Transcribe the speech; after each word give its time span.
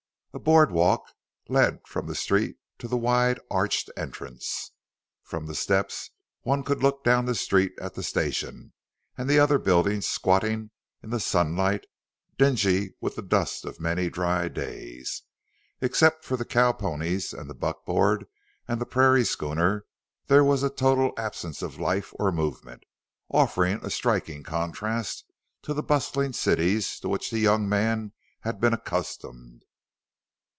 A 0.33 0.39
board 0.39 0.71
walk 0.71 1.11
led 1.49 1.85
from 1.85 2.07
the 2.07 2.15
street 2.15 2.55
to 2.77 2.87
the 2.87 2.95
wide, 2.95 3.37
arched 3.51 3.89
entrance. 3.97 4.71
From 5.23 5.45
the 5.45 5.53
steps 5.53 6.11
one 6.43 6.63
could 6.63 6.81
look 6.81 7.03
down 7.03 7.25
the 7.25 7.35
street 7.35 7.73
at 7.81 7.95
the 7.95 8.01
station 8.01 8.71
and 9.17 9.29
the 9.29 9.39
other 9.39 9.57
buildings 9.59 10.07
squatting 10.07 10.71
in 11.03 11.09
the 11.09 11.19
sunlight, 11.19 11.85
dingy 12.37 12.95
with 13.01 13.17
the 13.17 13.21
dust 13.21 13.65
of 13.65 13.81
many 13.81 14.09
dry 14.09 14.47
days. 14.47 15.23
Except 15.81 16.23
for 16.23 16.37
the 16.37 16.45
cowponies 16.45 17.33
and 17.33 17.49
the 17.49 17.53
buckboard 17.53 18.25
and 18.69 18.79
the 18.79 18.85
prairie 18.85 19.25
schooner 19.25 19.85
there 20.27 20.45
was 20.45 20.63
a 20.63 20.69
total 20.69 21.11
absence 21.17 21.61
of 21.61 21.77
life 21.77 22.13
or 22.17 22.31
movement, 22.31 22.85
offering 23.29 23.81
a 23.83 23.89
striking 23.89 24.43
contrast 24.43 25.25
to 25.63 25.73
the 25.73 25.83
bustling 25.83 26.31
cities 26.31 27.01
to 27.01 27.09
which 27.09 27.31
the 27.31 27.39
young 27.39 27.67
man 27.67 28.13
had 28.43 28.61
been 28.61 28.73
accustomed. 28.73 29.65